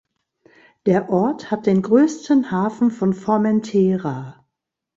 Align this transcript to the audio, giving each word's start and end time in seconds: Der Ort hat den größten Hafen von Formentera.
Der 0.87 1.11
Ort 1.11 1.51
hat 1.51 1.67
den 1.67 1.83
größten 1.83 2.49
Hafen 2.49 2.89
von 2.89 3.13
Formentera. 3.13 4.43